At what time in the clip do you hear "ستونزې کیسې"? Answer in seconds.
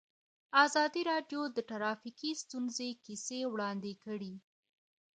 2.43-3.39